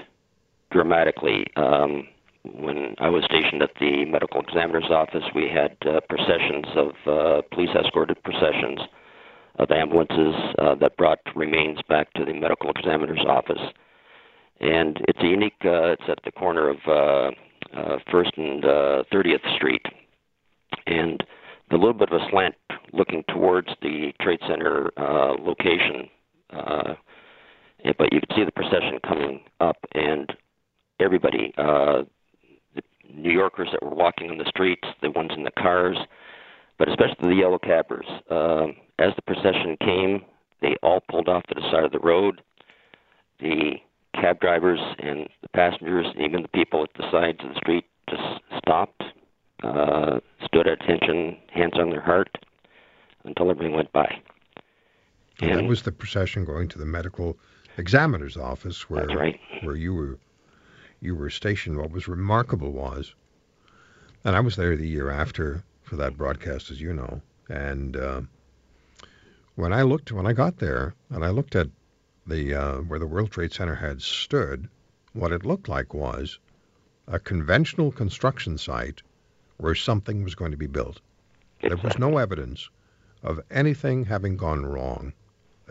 dramatically. 0.72 1.46
Um, 1.56 2.08
when 2.44 2.96
I 3.00 3.10
was 3.10 3.24
stationed 3.26 3.62
at 3.62 3.72
the 3.80 4.06
medical 4.06 4.42
examiner's 4.42 4.90
office, 4.90 5.24
we 5.34 5.50
had 5.50 5.76
uh, 5.88 6.00
processions 6.08 6.66
of 6.76 6.90
uh, 7.08 7.42
police 7.52 7.70
escorted 7.76 8.22
processions 8.24 8.80
of 9.58 9.72
ambulances 9.72 10.36
uh, 10.60 10.76
that 10.76 10.98
brought 10.98 11.20
remains 11.36 11.80
back 11.88 12.12
to 12.14 12.26
the 12.26 12.34
medical 12.34 12.70
examiner's 12.72 13.24
office. 13.28 13.62
And 14.60 15.00
it's 15.08 15.20
a 15.22 15.28
unique, 15.28 15.54
uh, 15.64 15.94
it's 15.94 16.04
at 16.08 16.20
the 16.24 16.32
corner 16.32 16.70
of 16.70 16.78
uh, 16.88 17.32
uh, 17.78 17.98
First 18.12 18.32
and 18.38 18.64
uh, 18.64 19.04
30th 19.12 19.56
Street, 19.56 19.86
and 20.88 21.24
a 21.72 21.76
little 21.76 21.94
bit 21.94 22.12
of 22.12 22.22
a 22.22 22.30
slant 22.30 22.56
looking 22.94 23.24
towards 23.30 23.70
the 23.82 24.14
Trade 24.22 24.40
Center 24.48 24.92
uh, 24.98 25.34
location. 25.42 26.10
Uh, 26.52 26.94
but 27.98 28.12
you 28.12 28.20
could 28.20 28.32
see 28.36 28.44
the 28.44 28.51
procession 28.51 29.00
coming 29.08 29.42
up, 29.60 29.77
and 29.94 30.34
everybody, 31.00 31.54
uh, 31.58 32.04
the 32.75 32.82
New 33.13 33.32
Yorkers 33.32 33.70
that 33.72 33.84
were 33.84 33.96
walking 33.96 34.30
on 34.32 34.38
the 34.38 34.46
streets, 34.48 34.88
the 35.01 35.12
ones 35.12 35.32
in 35.36 35.44
the 35.44 35.51
cars, 35.51 35.98
but 36.77 36.89
especially 36.89 37.30
the 37.30 37.36
yellow 37.36 37.60
cabbers. 37.60 38.06
Uh, 38.30 38.68
as 39.00 39.13
the 39.15 39.22
procession 39.25 39.77
came, 39.80 40.25
they 40.62 40.75
all 40.82 41.01
pulled 41.10 41.30
off 41.30 41.44
to 41.44 41.56
the 41.56 41.70
side 41.72 41.84
of 41.84 41.92
the 41.92 42.00
road. 42.00 42.42
The 43.39 43.75
cab 44.13 44.39
drivers 44.39 44.80
and 45.00 45.27
the 45.42 45.50
passengers, 45.50 46.08
and 46.15 46.25
even 46.25 46.42
the 46.42 46.48
people 46.50 46.84
at 46.84 46.89
the 46.96 47.10
sides 47.12 47.39
of 47.44 47.50
the 47.54 47.60
street, 47.60 47.86
just 48.10 48.24
stopped, 48.58 49.04
uh, 49.63 50.20
stood 50.46 50.68
at 50.68 50.82
attention, 50.82 51.38
hands 51.51 51.74
on 51.75 51.89
their 51.89 52.01
heart, 52.01 52.30
until 53.25 53.50
everything 53.50 53.75
went 53.75 53.92
by. 53.92 54.22
And 55.42 55.51
that 55.51 55.60
And- 55.60 55.68
was 55.68 55.84
the 55.84 55.92
procession 55.92 56.46
going 56.46 56.70
to 56.70 56.80
the 56.80 56.86
medical 56.86 57.38
examiner's 57.77 58.38
office 58.38 58.89
where 58.89 59.08
right. 59.08 59.39
where 59.63 59.75
you 59.75 59.94
were 59.94 60.17
you 61.01 61.15
were 61.15 61.29
stationed. 61.29 61.77
What 61.77 61.91
was 61.91 62.08
remarkable 62.08 62.72
was, 62.72 63.13
and 64.24 64.36
I 64.36 64.39
was 64.39 64.55
there 64.55 64.75
the 64.75 64.88
year 64.88 65.10
after 65.10 65.63
for 65.84 65.96
that 65.98 66.17
broadcast, 66.17 66.72
as 66.72 66.82
you 66.82 66.94
know, 66.94 67.22
and 67.50 67.96
uh, 67.96 68.22
when 69.55 69.74
I 69.74 69.84
looked 69.84 70.12
when 70.12 70.25
I 70.25 70.34
got 70.34 70.58
there 70.58 70.94
and 71.10 71.24
I 71.24 71.29
looked 71.29 71.55
at 71.55 71.70
the 72.27 72.53
uh, 72.53 72.77
where 72.82 73.00
the 73.00 73.08
World 73.08 73.32
Trade 73.32 73.53
Center 73.53 73.75
had 73.75 74.01
stood, 74.01 74.70
what 75.13 75.32
it 75.32 75.46
looked 75.46 75.70
like 75.70 75.94
was 75.94 76.39
a 77.08 77.20
conventional 77.20 77.91
construction 77.91 78.58
site 78.58 79.01
where 79.58 79.75
something 79.75 80.24
was 80.24 80.36
going 80.36 80.51
to 80.51 80.58
be 80.58 80.67
built. 80.67 81.01
There 81.62 81.77
was 81.77 81.98
no 81.98 82.17
evidence 82.17 82.70
of 83.24 83.41
anything 83.50 84.05
having 84.05 84.38
gone 84.38 84.65
wrong. 84.65 85.13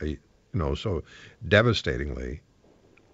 A, 0.03 0.19
you 0.55 0.61
know, 0.61 0.75
so 0.75 1.03
devastatingly, 1.47 2.41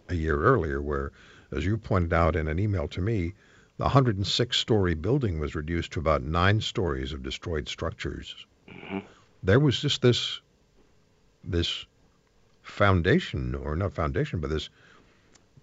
a 0.08 0.14
year 0.14 0.40
earlier, 0.40 0.80
where, 0.82 1.10
as 1.50 1.64
you 1.64 1.76
pointed 1.76 2.12
out 2.12 2.36
in 2.36 2.48
an 2.48 2.58
email 2.58 2.86
to 2.88 3.00
me, 3.00 3.32
the 3.78 3.86
106-story 3.86 4.94
building 4.94 5.40
was 5.40 5.54
reduced 5.54 5.92
to 5.92 6.00
about 6.00 6.22
nine 6.22 6.60
stories 6.60 7.12
of 7.12 7.22
destroyed 7.22 7.66
structures. 7.68 8.46
There 9.42 9.58
was 9.58 9.80
just 9.80 10.02
this, 10.02 10.40
this 11.42 11.86
foundation, 12.62 13.54
or 13.54 13.74
not 13.74 13.94
foundation, 13.94 14.40
but 14.40 14.50
this 14.50 14.68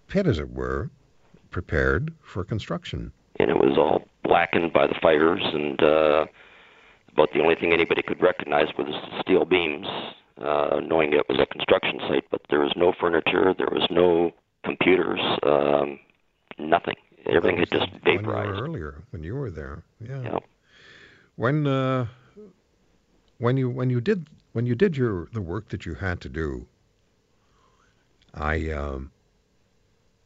pit, 0.08 0.26
as 0.26 0.38
it 0.40 0.50
were, 0.50 0.90
prepared 1.50 2.12
for 2.22 2.44
construction. 2.44 3.12
and 3.38 3.50
it 3.50 3.56
was 3.56 3.78
all 3.78 4.02
blackened 4.24 4.72
by 4.72 4.86
the 4.86 4.94
fires 5.00 5.40
and 5.42 5.82
uh 5.82 6.26
about 7.12 7.32
the 7.32 7.40
only 7.40 7.54
thing 7.54 7.72
anybody 7.72 8.02
could 8.02 8.20
recognize 8.20 8.66
was 8.76 8.86
the 8.86 9.22
steel 9.22 9.44
beams 9.46 9.86
uh 10.42 10.80
knowing 10.80 11.12
it 11.12 11.28
was 11.28 11.38
a 11.40 11.46
construction 11.46 11.98
site 12.08 12.24
but 12.30 12.40
there 12.50 12.60
was 12.60 12.72
no 12.76 12.92
furniture 13.00 13.54
there 13.56 13.68
was 13.70 13.86
no 13.90 14.30
computers 14.64 15.20
um 15.42 15.98
nothing 16.58 16.94
everything 17.28 17.58
had 17.58 17.70
just 17.70 17.90
vaporized 18.04 18.60
earlier, 18.60 19.02
when 19.10 19.22
you 19.22 19.34
were 19.34 19.50
there. 19.50 19.82
Yeah. 20.00 20.22
Yeah. 20.22 20.38
When 21.36 21.66
uh, 21.66 22.06
when 23.38 23.56
you 23.56 23.70
when 23.70 23.90
you 23.90 24.00
did 24.00 24.28
when 24.52 24.66
you 24.66 24.74
did 24.74 24.96
your 24.96 25.28
the 25.32 25.40
work 25.40 25.68
that 25.68 25.86
you 25.86 25.94
had 25.94 26.20
to 26.22 26.28
do, 26.28 26.66
I 28.34 28.70
um, 28.70 29.12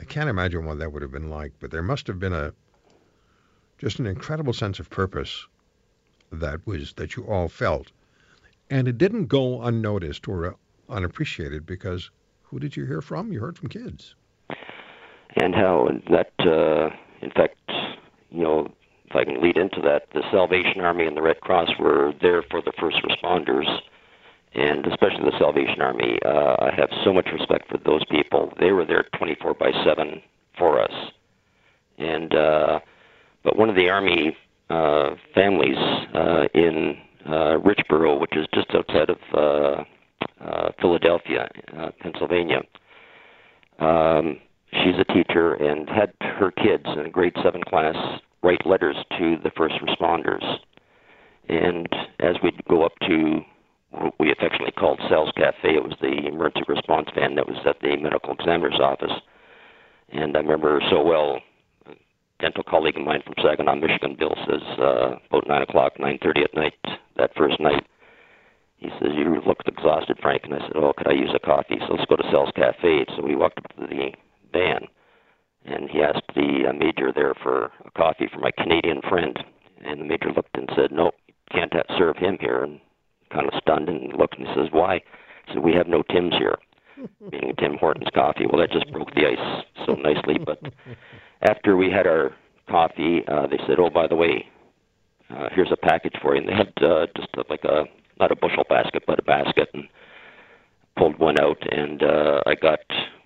I 0.01 0.05
can't 0.05 0.31
imagine 0.31 0.65
what 0.65 0.79
that 0.79 0.93
would 0.93 1.03
have 1.03 1.13
been 1.13 1.31
like, 1.31 1.53
but 1.61 1.71
there 1.71 1.83
must 1.83 2.07
have 2.07 2.19
been 2.19 2.33
a 2.33 2.53
just 3.79 3.99
an 3.99 4.07
incredible 4.07 4.53
sense 4.53 4.79
of 4.79 4.89
purpose 4.89 5.47
that 6.31 6.67
was 6.67 6.95
that 6.95 7.17
you 7.17 7.25
all 7.25 7.49
felt, 7.49 7.93
and 8.73 8.89
it 8.89 8.97
didn't 8.97 9.27
go 9.27 9.61
unnoticed 9.63 10.27
or 10.27 10.47
uh, 10.47 10.53
unappreciated 10.89 11.67
because 11.67 12.11
who 12.45 12.59
did 12.59 12.75
you 12.77 12.87
hear 12.87 13.03
from? 13.03 13.31
You 13.33 13.41
heard 13.41 13.59
from 13.59 13.69
kids. 13.69 14.15
and 15.37 15.55
how 15.55 15.89
that 16.11 16.33
uh 16.41 16.91
in 17.25 17.31
fact 17.31 17.57
you 18.31 18.43
know 18.43 18.59
if 19.09 19.17
I 19.17 19.25
can 19.25 19.43
lead 19.43 19.57
into 19.59 19.81
that 19.83 20.03
the 20.15 20.23
Salvation 20.31 20.81
Army 20.81 21.07
and 21.07 21.17
the 21.17 21.23
Red 21.23 21.41
Cross 21.41 21.71
were 21.79 22.13
there 22.23 22.43
for 22.51 22.61
the 22.63 22.73
first 22.81 22.99
responders 23.09 23.69
and 24.55 24.87
especially 24.87 25.25
the 25.31 25.39
Salvation 25.39 25.81
Army 25.81 26.19
uh 26.25 26.57
I 26.69 26.71
have 26.81 26.91
so 27.05 27.13
much 27.13 27.29
respect 27.39 27.65
for 27.71 27.79
those 27.79 28.05
people 28.17 28.53
they 28.61 28.73
were 28.73 28.87
there 28.87 29.05
24 29.19 29.55
by 29.55 29.71
7 29.85 30.21
for 30.59 30.81
us 30.81 30.95
and 31.99 32.35
uh 32.35 32.81
but 33.45 33.57
one 33.57 33.69
of 33.71 33.77
the 33.77 33.89
army 33.91 34.37
uh 34.71 35.11
families 35.35 35.79
uh 36.15 36.45
in 36.55 36.97
uh 37.27 37.59
Richboro 37.59 38.21
which 38.21 38.37
is 38.37 38.47
just 38.55 38.75
outside 38.75 39.11
of 39.11 39.19
uh 39.35 39.85
uh 40.45 40.73
Philadelphia 40.81 41.49
uh, 41.77 41.91
Pennsylvania 42.01 42.63
um 43.79 44.39
she's 44.73 44.99
a 44.99 45.13
teacher 45.13 45.55
and 45.55 45.89
had 45.89 46.13
her 46.21 46.51
kids 46.51 46.85
in 46.87 47.07
a 47.07 47.11
grade 47.11 47.35
seven 47.43 47.63
class 47.63 47.97
write 48.43 48.67
letters 48.67 48.97
to 49.19 49.37
the 49.43 49.51
first 49.57 49.75
responders. 49.83 50.45
And 51.49 51.89
as 52.21 52.37
we'd 52.43 52.65
go 52.69 52.85
up 52.85 52.93
to 53.09 53.41
what 53.91 54.15
we 54.19 54.33
affectionately 54.33 54.73
called 54.73 55.01
Sal's 55.09 55.33
Cafe, 55.37 55.75
it 55.77 55.83
was 55.83 55.95
the 56.01 56.27
emergency 56.27 56.65
response 56.69 57.09
van 57.15 57.35
that 57.37 57.47
was 57.47 57.59
at 57.67 57.81
the 57.81 57.97
medical 57.97 58.33
examiner's 58.33 58.81
office. 58.81 59.13
And 60.11 60.37
I 60.37 60.41
remember 60.41 60.81
so 60.91 61.03
well, 61.03 61.41
dental 62.43 62.65
colleague 62.65 62.97
of 62.97 63.07
mine 63.07 63.23
from 63.25 63.35
Saginaw, 63.41 63.77
Michigan, 63.77 64.17
Bill 64.19 64.35
says 64.47 64.63
uh, 64.79 65.15
about 65.31 65.47
nine 65.49 65.63
o'clock, 65.63 65.93
nine 65.99 66.19
thirty 66.21 66.43
at 66.43 66.55
night 66.55 66.75
that 67.17 67.31
first 67.37 67.61
night. 67.61 67.87
He 68.79 68.91
says, 68.99 69.11
"You 69.15 69.41
looked 69.47 69.69
exhausted, 69.69 70.19
Frank." 70.21 70.43
And 70.45 70.55
I 70.55 70.59
said, 70.59 70.75
"Oh, 70.75 70.93
could 70.93 71.07
I 71.07 71.13
use 71.13 71.31
a 71.35 71.39
coffee?" 71.39 71.79
So 71.87 71.95
let's 71.95 72.11
go 72.11 72.17
to 72.17 72.29
Sal's 72.31 72.51
Cafe. 72.57 73.07
So 73.17 73.23
we 73.23 73.37
walked 73.37 73.59
up 73.59 73.69
to 73.77 73.87
the 73.87 74.11
van, 74.53 74.89
and 75.65 75.89
he 75.89 76.03
asked 76.03 76.35
the 76.35 76.67
uh, 76.69 76.73
major 76.73 77.13
there 77.15 77.35
for 77.41 77.71
a 77.87 77.91
coffee 77.97 78.29
for 78.33 78.41
my 78.41 78.51
Canadian 78.59 79.01
friend. 79.09 79.39
And 79.85 80.01
the 80.01 80.05
major 80.05 80.33
looked 80.35 80.59
and 80.59 80.69
said, 80.75 80.91
"No, 80.91 81.13
can't 81.53 81.73
serve 81.97 82.17
him 82.17 82.39
here." 82.41 82.65
And 82.65 82.81
kind 83.33 83.47
of 83.47 83.55
stunned 83.63 83.89
and 83.89 84.13
looked 84.19 84.37
and 84.37 84.49
he 84.49 84.55
says, 84.55 84.69
"Why?" 84.73 85.01
He 85.47 85.55
said, 85.55 85.63
"We 85.63 85.75
have 85.75 85.87
no 85.87 86.03
Tim's 86.03 86.35
here." 86.37 86.59
Meaning 87.21 87.55
Tim 87.59 87.77
Hortons 87.79 88.09
coffee. 88.15 88.47
Well, 88.47 88.61
that 88.61 88.71
just 88.71 88.91
broke 88.93 89.15
the 89.15 89.27
ice 89.27 89.65
so 89.87 89.95
nicely. 89.95 90.39
But 90.39 90.61
after 91.43 91.77
we 91.77 91.91
had 91.91 92.07
our 92.07 92.35
coffee, 92.69 93.23
uh, 93.29 93.47
they 93.47 93.59
said, 93.67 93.79
"Oh, 93.79 93.91
by 93.91 94.07
the 94.07 94.17
way, 94.17 94.47
uh, 95.31 95.49
here's 95.53 95.73
a 95.73 95.77
package 95.77 96.15
for 96.21 96.35
you." 96.35 96.41
And 96.41 96.49
they 96.49 96.55
had 96.55 96.73
uh, 96.83 97.07
just 97.17 97.29
uh, 97.37 97.43
like 97.49 97.65
a 97.65 97.85
not 98.21 98.31
a 98.31 98.37
bushel 98.37 98.65
basket, 98.69 99.05
but 99.07 99.19
a 99.19 99.23
basket, 99.23 99.69
and 99.75 99.89
pulled 100.97 101.19
one 101.19 101.41
out, 101.41 101.59
and 101.71 102.03
uh, 102.03 102.43
I 102.47 102.55
got 102.55 102.81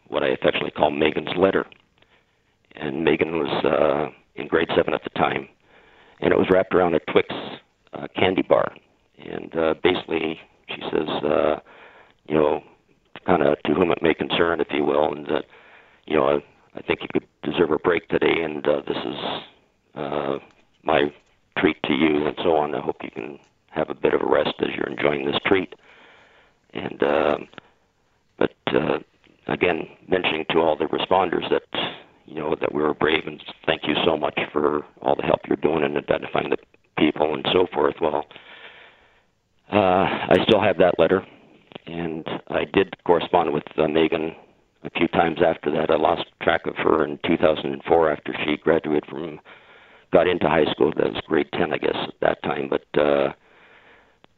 what 0.08 0.22
I 0.22 0.28
affectionately 0.28 0.70
call 0.70 0.90
Megan's 0.90 1.36
letter. 1.36 1.66
And 2.76 3.04
Megan 3.04 3.38
was 3.38 3.64
uh, 3.64 4.14
in 4.40 4.48
grade 4.48 4.68
seven 4.76 4.94
at 4.94 5.02
the 5.02 5.10
time, 5.10 5.48
and 6.20 6.32
it 6.32 6.38
was 6.38 6.48
wrapped 6.50 6.74
around 6.74 6.94
a 6.94 7.00
Twix 7.10 7.28
uh, 7.92 8.06
candy 8.14 8.42
bar. 8.42 8.72
And 9.18 9.56
uh, 9.56 9.74
basically, 9.82 10.38
she 10.68 10.82
says, 10.92 11.08
uh, 11.24 11.56
you 12.28 12.34
know, 12.34 12.62
kind 13.26 13.42
of 13.42 13.60
to 13.64 13.74
whom 13.74 13.90
it 13.90 14.02
may 14.02 14.14
concern, 14.14 14.60
if 14.60 14.68
you 14.70 14.84
will, 14.84 15.12
and 15.12 15.26
that, 15.26 15.44
you 16.06 16.16
know, 16.16 16.28
I, 16.28 16.78
I 16.78 16.82
think 16.82 17.00
you 17.02 17.08
could 17.12 17.26
deserve 17.42 17.72
a 17.72 17.78
break 17.78 18.08
today, 18.08 18.42
and 18.42 18.66
uh, 18.66 18.82
this 18.86 18.96
is 18.96 19.16
uh, 19.94 20.38
my 20.84 21.12
treat 21.58 21.82
to 21.84 21.92
you, 21.92 22.26
and 22.26 22.36
so 22.42 22.56
on. 22.56 22.74
I 22.74 22.80
hope 22.80 22.96
you 23.02 23.10
can 23.10 23.38
have 23.70 23.90
a 23.90 23.94
bit 23.94 24.14
of 24.14 24.22
a 24.22 24.26
rest 24.26 24.54
as 24.60 24.68
you're 24.76 24.88
enjoying 24.88 25.26
this 25.26 25.36
treat. 25.44 25.74
And 26.72 27.02
uh, 27.02 27.38
but 28.38 28.54
uh, 28.68 28.98
again, 29.46 29.88
mentioning 30.08 30.44
to 30.50 30.58
all 30.58 30.76
the 30.76 30.84
responders 30.86 31.48
that 31.50 31.62
you 32.26 32.34
know 32.34 32.56
that 32.60 32.74
we 32.74 32.82
were 32.82 32.94
brave 32.94 33.26
and 33.26 33.42
thank 33.66 33.82
you 33.86 33.94
so 34.04 34.16
much 34.16 34.38
for 34.52 34.84
all 35.00 35.16
the 35.16 35.22
help 35.22 35.40
you're 35.46 35.56
doing 35.56 35.84
in 35.84 35.96
identifying 35.96 36.50
the 36.50 36.58
people 36.98 37.34
and 37.34 37.46
so 37.52 37.66
forth. 37.72 37.94
Well, 38.00 38.26
uh, 39.72 39.76
I 39.76 40.36
still 40.46 40.60
have 40.60 40.78
that 40.78 40.98
letter, 40.98 41.26
and 41.86 42.26
I 42.48 42.64
did 42.64 42.96
correspond 43.04 43.52
with 43.52 43.64
uh, 43.78 43.88
Megan 43.88 44.34
a 44.84 44.90
few 44.90 45.08
times 45.08 45.38
after 45.44 45.70
that. 45.72 45.90
I 45.90 45.96
lost 45.96 46.24
track 46.42 46.66
of 46.66 46.76
her 46.76 47.04
in 47.04 47.18
2004 47.26 48.10
after 48.10 48.34
she 48.44 48.56
graduated 48.56 49.06
from, 49.08 49.40
got 50.12 50.26
into 50.26 50.48
high 50.48 50.70
school. 50.70 50.92
That 50.96 51.12
was 51.12 51.22
grade 51.26 51.48
10, 51.52 51.72
I 51.72 51.78
guess, 51.78 51.96
at 51.96 52.20
that 52.20 52.42
time. 52.42 52.68
But 52.68 53.00
uh, 53.00 53.32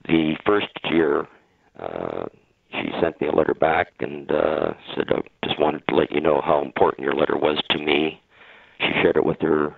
the 0.07 0.35
first 0.47 0.69
year, 0.91 1.27
uh, 1.79 2.27
she 2.73 2.91
sent 3.01 3.21
me 3.21 3.29
a 3.29 3.35
letter 3.35 3.55
back 3.55 3.89
and 4.01 4.31
uh, 4.31 4.73
said, 4.95 5.07
I 5.11 5.47
just 5.47 5.61
wanted 5.61 5.83
to 5.89 5.95
let 5.95 6.13
you 6.13 6.21
know 6.21 6.41
how 6.45 6.63
important 6.63 7.05
your 7.05 7.15
letter 7.15 7.37
was 7.37 7.61
to 7.71 7.79
me. 7.79 8.21
She 8.81 8.91
shared 9.03 9.17
it 9.17 9.25
with 9.25 9.41
her 9.41 9.75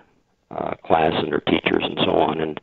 uh, 0.51 0.75
class 0.85 1.13
and 1.15 1.31
her 1.31 1.39
teachers 1.39 1.83
and 1.83 1.97
so 2.03 2.11
on. 2.11 2.41
And 2.41 2.59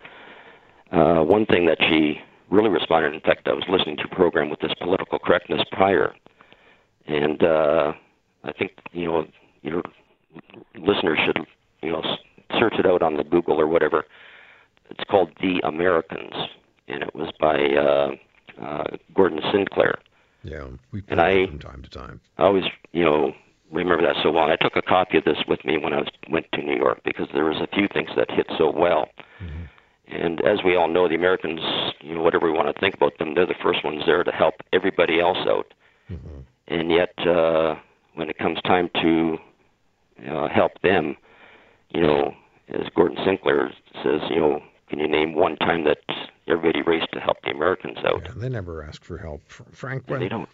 uh, 0.92 1.22
one 1.24 1.46
thing 1.46 1.66
that 1.66 1.78
she 1.80 2.20
really 2.50 2.68
responded, 2.70 3.14
in 3.14 3.20
fact, 3.20 3.46
I 3.46 3.52
was 3.52 3.64
listening 3.68 3.96
to 3.98 4.04
a 4.04 4.14
program 4.14 4.50
with 4.50 4.60
this 4.60 4.72
political 4.80 5.18
correctness 5.18 5.62
prior, 5.72 6.14
and 7.06 7.42
uh, 7.42 7.92
I 8.44 8.52
think 8.52 8.72
you 8.92 9.06
know 9.06 9.26
your 9.62 9.82
listeners 10.76 11.18
should 11.26 11.38
you 11.82 11.92
know 11.92 12.02
search 12.58 12.74
it 12.78 12.86
out 12.86 13.02
on 13.02 13.16
the 13.16 13.24
Google 13.24 13.60
or 13.60 13.66
whatever. 13.66 14.04
It's 14.90 15.04
called 15.10 15.30
The 15.40 15.60
Americans, 15.66 16.32
and 16.88 17.02
it 17.02 17.14
was 17.14 17.30
by 17.38 17.56
uh, 17.58 18.64
uh, 18.64 18.96
Gordon 19.14 19.40
Sinclair. 19.52 19.98
Yeah, 20.42 20.64
we 20.92 21.02
And 21.08 21.20
I- 21.20 21.46
from 21.46 21.58
time 21.58 21.82
to 21.82 21.90
time. 21.90 22.20
I 22.38 22.44
always, 22.44 22.64
you 22.92 23.04
know, 23.04 23.32
remember 23.70 24.02
that 24.06 24.16
so 24.22 24.30
well. 24.30 24.44
I 24.50 24.56
took 24.56 24.76
a 24.76 24.82
copy 24.82 25.18
of 25.18 25.24
this 25.24 25.36
with 25.46 25.62
me 25.64 25.76
when 25.76 25.92
I 25.92 25.98
was 25.98 26.08
went 26.30 26.46
to 26.54 26.62
New 26.62 26.76
York 26.76 27.00
because 27.04 27.26
there 27.34 27.44
was 27.44 27.60
a 27.60 27.66
few 27.74 27.86
things 27.92 28.08
that 28.16 28.30
hit 28.30 28.46
so 28.56 28.70
well. 28.70 29.08
And 30.10 30.40
as 30.40 30.60
we 30.64 30.76
all 30.76 30.88
know, 30.88 31.08
the 31.08 31.14
Americans, 31.14 31.60
you 32.00 32.14
know, 32.14 32.22
whatever 32.22 32.50
we 32.50 32.56
want 32.56 32.74
to 32.74 32.80
think 32.80 32.94
about 32.94 33.18
them, 33.18 33.34
they're 33.34 33.46
the 33.46 33.54
first 33.62 33.84
ones 33.84 34.02
there 34.06 34.24
to 34.24 34.32
help 34.32 34.54
everybody 34.72 35.20
else 35.20 35.38
out. 35.46 35.72
And 36.68 36.90
yet, 36.90 37.12
uh, 37.26 37.76
when 38.14 38.30
it 38.30 38.38
comes 38.38 38.58
time 38.62 38.90
to 39.02 39.38
uh, 40.30 40.48
help 40.48 40.72
them, 40.82 41.16
you 41.90 42.00
know, 42.00 42.34
as 42.68 42.86
Gordon 42.94 43.18
Sinclair 43.24 43.72
says, 44.02 44.20
you 44.30 44.40
know, 44.40 44.62
can 44.88 44.98
you 44.98 45.08
name 45.08 45.34
one 45.34 45.56
time 45.56 45.84
that 45.84 45.98
everybody 46.46 46.82
raced 46.82 47.12
to 47.12 47.20
help 47.20 47.38
the 47.42 47.50
Americans 47.50 47.98
out? 48.04 48.22
Yeah, 48.24 48.32
they 48.36 48.48
never 48.48 48.82
ask 48.82 49.04
for 49.04 49.18
help. 49.18 49.42
Fr- 49.46 49.62
Frank, 49.72 50.04
when, 50.06 50.20
They 50.20 50.28
don't. 50.28 50.48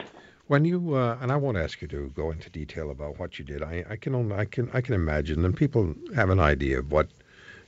When 0.47 0.65
you 0.65 0.95
uh, 0.95 1.17
and 1.21 1.33
I 1.33 1.37
won't 1.37 1.57
ask 1.57 1.81
you 1.81 1.89
to 1.89 2.11
go 2.15 2.31
into 2.31 2.51
detail 2.51 2.91
about 2.91 3.19
what 3.19 3.39
you 3.39 3.45
did. 3.45 3.63
I, 3.63 3.85
I 3.89 3.97
can 3.97 4.15
only, 4.15 4.37
I 4.37 4.45
can 4.45 4.69
I 4.75 4.81
can 4.81 4.95
imagine, 4.95 5.45
and 5.45 5.57
people 5.57 5.95
have 6.15 6.31
an 6.31 6.41
idea 6.41 6.81
of 6.81 6.93
what 6.93 7.09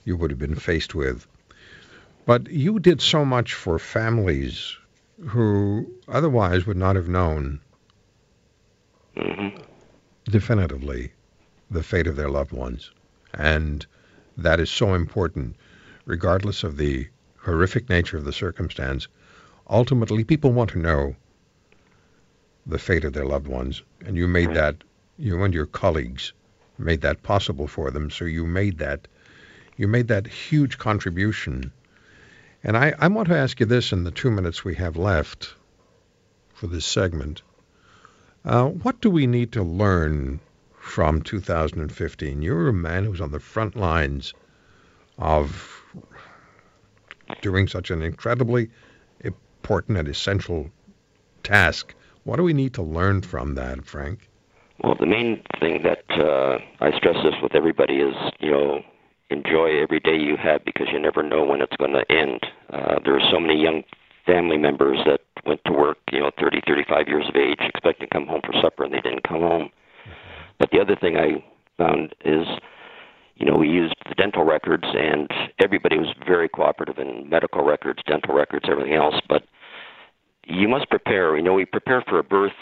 you 0.05 0.17
would 0.17 0.31
have 0.31 0.39
been 0.39 0.57
faced 0.57 0.95
with. 0.95 1.27
But 2.27 2.51
you 2.51 2.79
did 2.81 3.01
so 3.01 3.25
much 3.25 3.55
for 3.55 3.79
families 3.79 4.77
who 5.29 5.91
otherwise 6.09 6.67
would 6.67 6.77
not 6.77 6.97
have 6.97 7.09
known 7.09 7.61
hmm 9.17 9.49
definitively 10.25 11.13
the 11.71 11.85
fate 11.85 12.09
of 12.09 12.17
their 12.17 12.29
loved 12.29 12.53
ones, 12.53 12.91
and 13.33 13.87
that 14.37 14.59
is 14.59 14.69
so 14.71 14.95
important, 14.95 15.57
regardless 16.05 16.65
of 16.65 16.77
the 16.77 17.07
horrific 17.39 17.89
nature 17.89 18.17
of 18.17 18.25
the 18.25 18.33
circumstance. 18.33 19.07
Ultimately, 19.71 20.25
people 20.25 20.53
want 20.53 20.71
to 20.71 20.79
know 20.81 21.15
the 22.67 22.79
fate 22.79 23.05
of 23.05 23.13
their 23.13 23.25
loved 23.25 23.47
ones, 23.47 23.83
and 24.05 24.17
you 24.17 24.27
made 24.27 24.53
that. 24.55 24.83
You 25.17 25.45
and 25.45 25.55
your 25.55 25.67
colleagues 25.67 26.33
made 26.77 27.01
that 27.03 27.23
possible 27.23 27.69
for 27.69 27.91
them. 27.91 28.11
So 28.11 28.25
you 28.25 28.45
made 28.45 28.79
that. 28.79 29.07
You 29.77 29.89
made 29.89 30.09
that 30.09 30.27
huge 30.27 30.77
contribution. 30.77 31.73
And 32.67 32.77
I, 32.77 32.95
I 32.99 33.07
want 33.07 33.29
to 33.29 33.37
ask 33.37 33.61
you 33.61 33.67
this 33.67 33.93
in 33.93 34.03
the 34.03 34.11
two 34.11 34.29
minutes 34.29 34.65
we 34.65 34.75
have 34.75 34.97
left 34.97 35.55
for 36.53 36.67
this 36.67 36.85
segment. 36.85 37.43
Uh, 38.45 38.67
what 38.67 39.01
do 39.01 39.09
we 39.09 39.29
need 39.29 39.53
to 39.53 39.63
learn 39.63 40.41
from 40.77 41.23
2015? 41.23 42.43
You're 42.43 42.69
a 42.69 42.73
man 42.73 43.05
who's 43.05 43.21
on 43.21 43.31
the 43.31 43.39
front 43.39 43.77
lines 43.77 44.35
of 45.17 45.81
doing 47.41 47.69
such 47.69 47.93
an 47.93 48.03
incredibly 48.03 48.69
important 49.21 49.97
and 49.97 50.09
essential 50.09 50.69
task. 51.45 51.95
What 52.25 52.35
do 52.35 52.43
we 52.43 52.53
need 52.53 52.75
to 52.75 52.83
learn 52.83 53.23
from 53.23 53.55
that, 53.55 53.85
Frank? 53.85 54.29
Well, 54.83 54.97
the 54.99 55.07
main 55.07 55.41
thing 55.61 55.85
that 55.85 56.03
uh, 56.11 56.59
I 56.81 56.97
stress 56.97 57.17
this 57.23 57.35
with 57.41 57.55
everybody 57.55 58.01
is, 58.01 58.17
you 58.41 58.51
know, 58.51 58.83
enjoy 59.31 59.81
every 59.83 60.01
day 60.01 60.17
you 60.17 60.37
have 60.37 60.65
because 60.65 60.87
you 60.93 61.01
never 61.01 61.23
know 61.23 61.45
when 61.45 61.61
it's 61.61 61.77
going 61.77 61.93
to 61.93 62.05
end. 62.13 62.41
Uh, 62.73 62.99
there 63.05 63.17
are 63.17 63.31
so 63.31 63.41
many 63.41 63.61
young 63.61 63.83
family 64.25 64.57
members 64.59 64.99
that 65.07 65.21
went 65.45 65.61
to 65.67 65.73
work, 65.73 65.99
you 66.11 66.21
know, 66.21 66.31
30, 66.39 66.61
35 66.67 67.09
years 67.09 67.27
of 67.29 67.37
age, 67.37 67.59
expecting 67.61 68.09
to 68.09 68.15
come 68.15 68.27
home 68.27 68.41
for 68.45 68.53
supper, 68.61 68.85
and 68.85 68.93
they 68.93 69.01
didn't 69.01 69.23
come 69.27 69.41
home. 69.41 69.71
But 70.59 70.71
the 70.71 70.81
other 70.81 70.97
thing 70.97 71.17
I 71.17 71.45
found 71.79 72.15
is, 72.25 72.47
you 73.37 73.47
know, 73.47 73.57
we 73.57 73.69
used 73.69 73.95
the 74.09 74.15
dental 74.15 74.45
records, 74.45 74.85
and 74.85 75.29
everybody 75.63 75.99
was 75.99 76.09
very 76.27 76.49
cooperative 76.49 76.99
in 76.99 77.29
medical 77.29 77.65
records, 77.65 78.01
dental 78.07 78.35
records, 78.35 78.67
everything 78.69 78.95
else. 78.95 79.15
But 79.29 79.45
you 80.47 80.69
must 80.69 80.89
prepare. 80.89 81.37
You 81.37 81.43
know, 81.43 81.55
we 81.55 81.65
prepare 81.65 82.03
for 82.09 82.19
a 82.19 82.25
birth 82.25 82.53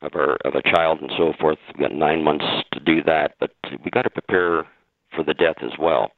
of 0.00 0.12
our 0.14 0.36
of 0.44 0.54
a 0.54 0.62
child 0.62 1.00
and 1.00 1.10
so 1.16 1.32
forth. 1.38 1.58
We 1.76 1.82
got 1.82 1.94
nine 1.94 2.24
months 2.24 2.44
to 2.72 2.80
do 2.80 3.02
that, 3.04 3.34
but 3.38 3.50
we 3.84 3.90
got 3.90 4.02
to 4.02 4.10
prepare 4.10 4.66
for 5.14 5.22
the 5.22 5.34
death 5.34 5.56
as 5.62 5.72
well, 5.78 6.10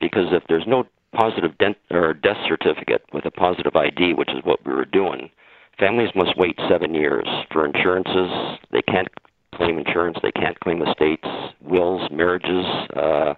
because 0.00 0.32
if 0.32 0.42
there's 0.48 0.66
no 0.66 0.84
positive 1.12 1.56
dent 1.58 1.76
or 1.90 2.14
death 2.14 2.36
certificate 2.48 3.02
with 3.12 3.24
a 3.26 3.30
positive 3.30 3.74
ID, 3.74 4.14
which 4.14 4.30
is 4.30 4.44
what 4.44 4.64
we 4.64 4.72
were 4.72 4.84
doing, 4.84 5.30
families 5.78 6.10
must 6.14 6.36
wait 6.36 6.58
seven 6.68 6.94
years 6.94 7.26
for 7.52 7.66
insurances. 7.66 8.58
They 8.70 8.82
can't 8.82 9.08
claim 9.54 9.78
insurance. 9.78 10.18
They 10.22 10.32
can't 10.32 10.58
claim 10.60 10.82
estates, 10.82 11.26
wills, 11.60 12.08
marriages. 12.12 12.64
Uh, 12.96 13.34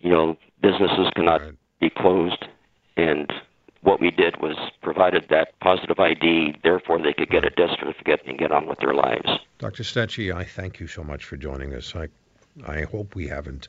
you 0.00 0.10
know, 0.10 0.36
businesses 0.60 1.08
cannot 1.14 1.40
Right. 1.40 1.54
be 1.80 1.90
closed, 1.90 2.44
and 2.96 3.32
what 3.82 4.00
we 4.00 4.10
did 4.10 4.40
was 4.42 4.56
provided 4.82 5.26
that 5.30 5.58
positive 5.60 5.98
ID. 6.00 6.56
Therefore, 6.64 6.98
they 7.00 7.12
could 7.12 7.30
get 7.30 7.44
a 7.44 7.50
death 7.50 7.70
certificate 7.78 8.22
and 8.26 8.36
get 8.38 8.50
on 8.50 8.66
with 8.66 8.78
their 8.80 8.92
lives. 8.94 9.28
Dr. 9.58 9.84
Stechey, 9.84 10.34
I 10.34 10.44
thank 10.44 10.80
you 10.80 10.88
so 10.88 11.04
much 11.04 11.24
for 11.24 11.36
joining 11.36 11.74
us. 11.74 11.94
I, 11.94 12.08
I 12.66 12.82
hope 12.82 13.14
we 13.14 13.28
haven't 13.28 13.68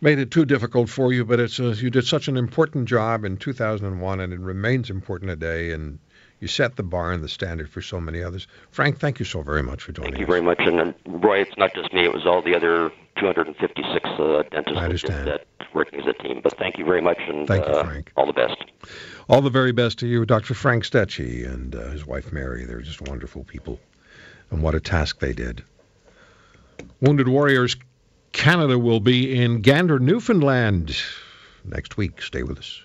made 0.00 0.18
it 0.18 0.30
too 0.30 0.44
difficult 0.44 0.88
for 0.88 1.12
you, 1.12 1.24
but 1.24 1.40
it's 1.40 1.58
a, 1.58 1.74
you 1.74 1.90
did 1.90 2.06
such 2.06 2.28
an 2.28 2.36
important 2.36 2.88
job 2.88 3.24
in 3.24 3.36
2001, 3.36 4.20
and 4.20 4.32
it 4.32 4.40
remains 4.40 4.90
important 4.90 5.30
today. 5.30 5.72
And 5.72 5.98
you 6.40 6.48
set 6.48 6.76
the 6.76 6.82
bar 6.82 7.12
and 7.12 7.22
the 7.22 7.28
standard 7.28 7.70
for 7.70 7.80
so 7.80 8.00
many 8.00 8.22
others. 8.22 8.46
Frank, 8.70 8.98
thank 8.98 9.18
you 9.18 9.24
so 9.24 9.42
very 9.42 9.62
much 9.62 9.82
for 9.82 9.92
joining 9.92 10.14
us. 10.14 10.18
Thank 10.18 10.20
you 10.20 10.26
us. 10.26 10.30
very 10.30 10.42
much. 10.42 10.60
And 10.60 10.78
then, 10.78 10.94
Roy, 11.06 11.40
it's 11.40 11.56
not 11.56 11.74
just 11.74 11.92
me; 11.92 12.04
it 12.04 12.12
was 12.12 12.26
all 12.26 12.42
the 12.42 12.54
other 12.54 12.90
256 13.18 14.08
uh, 14.08 14.42
dentists 14.50 14.78
I 14.78 14.84
understand. 14.84 15.28
that 15.28 15.46
working 15.74 16.00
as 16.00 16.06
a 16.06 16.12
team. 16.12 16.40
But 16.42 16.56
thank 16.58 16.78
you 16.78 16.84
very 16.84 17.00
much, 17.00 17.18
and 17.26 17.46
Thank 17.46 17.66
you, 17.66 17.72
uh, 17.72 17.84
Frank. 17.84 18.12
all 18.16 18.26
the 18.26 18.32
best. 18.32 18.62
All 19.28 19.40
the 19.40 19.50
very 19.50 19.72
best 19.72 19.98
to 20.00 20.06
you, 20.06 20.24
Dr. 20.24 20.54
Frank 20.54 20.84
Stechey 20.84 21.46
and 21.46 21.74
uh, 21.74 21.90
his 21.90 22.06
wife 22.06 22.32
Mary. 22.32 22.64
They're 22.64 22.80
just 22.80 23.00
wonderful 23.00 23.44
people. 23.44 23.80
And 24.50 24.62
what 24.62 24.74
a 24.74 24.80
task 24.80 25.20
they 25.20 25.32
did. 25.32 25.64
Wounded 27.00 27.28
Warriors 27.28 27.76
Canada 28.34 28.78
will 28.78 29.00
be 29.00 29.40
in 29.40 29.62
Gander, 29.62 30.00
Newfoundland 30.00 30.94
next 31.64 31.96
week. 31.96 32.20
Stay 32.20 32.42
with 32.42 32.58
us. 32.58 32.82